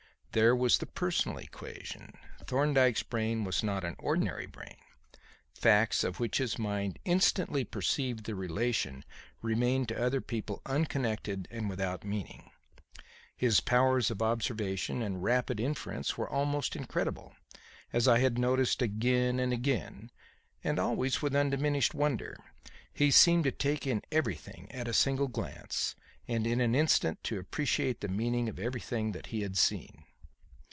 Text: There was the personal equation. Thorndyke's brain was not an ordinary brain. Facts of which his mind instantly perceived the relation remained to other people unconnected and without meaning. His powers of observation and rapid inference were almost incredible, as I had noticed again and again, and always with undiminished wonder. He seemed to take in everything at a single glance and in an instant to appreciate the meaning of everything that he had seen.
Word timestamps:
There 0.33 0.55
was 0.55 0.77
the 0.77 0.85
personal 0.85 1.39
equation. 1.39 2.13
Thorndyke's 2.47 3.03
brain 3.03 3.43
was 3.43 3.63
not 3.63 3.83
an 3.83 3.97
ordinary 3.99 4.45
brain. 4.45 4.77
Facts 5.53 6.05
of 6.05 6.21
which 6.21 6.37
his 6.37 6.57
mind 6.57 6.99
instantly 7.03 7.65
perceived 7.65 8.23
the 8.23 8.33
relation 8.33 9.03
remained 9.41 9.89
to 9.89 10.01
other 10.01 10.21
people 10.21 10.61
unconnected 10.65 11.49
and 11.51 11.69
without 11.69 12.05
meaning. 12.05 12.49
His 13.35 13.59
powers 13.59 14.09
of 14.09 14.21
observation 14.21 15.01
and 15.01 15.21
rapid 15.21 15.59
inference 15.59 16.17
were 16.17 16.29
almost 16.29 16.77
incredible, 16.77 17.35
as 17.91 18.07
I 18.07 18.19
had 18.19 18.37
noticed 18.39 18.81
again 18.81 19.37
and 19.37 19.51
again, 19.51 20.11
and 20.63 20.79
always 20.79 21.21
with 21.21 21.35
undiminished 21.35 21.93
wonder. 21.93 22.37
He 22.93 23.11
seemed 23.11 23.43
to 23.43 23.51
take 23.51 23.85
in 23.85 24.01
everything 24.13 24.71
at 24.71 24.87
a 24.87 24.93
single 24.93 25.27
glance 25.27 25.97
and 26.25 26.47
in 26.47 26.61
an 26.61 26.73
instant 26.73 27.21
to 27.25 27.37
appreciate 27.37 27.99
the 27.99 28.07
meaning 28.07 28.47
of 28.47 28.59
everything 28.59 29.11
that 29.11 29.25
he 29.25 29.41
had 29.41 29.57
seen. 29.57 30.05